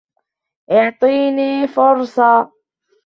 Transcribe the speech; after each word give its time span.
إعطيني 0.71 1.67
فُرصة! 1.67 2.51